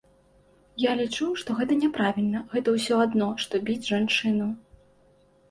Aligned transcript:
Я 0.83 0.91
лічу, 1.01 1.27
што 1.41 1.55
гэта 1.59 1.77
няправільна, 1.83 2.41
гэта 2.55 2.75
ўсё 2.77 2.95
адно, 3.05 3.29
што 3.45 3.53
біць 3.69 3.87
жанчыну. 3.93 4.51